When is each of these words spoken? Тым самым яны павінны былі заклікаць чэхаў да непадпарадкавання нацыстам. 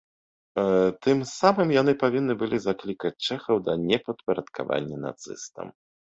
Тым 1.07 1.19
самым 1.39 1.69
яны 1.81 1.93
павінны 2.03 2.33
былі 2.41 2.57
заклікаць 2.63 3.11
чэхаў 3.27 3.55
да 3.67 3.75
непадпарадкавання 3.91 4.97
нацыстам. 5.05 5.67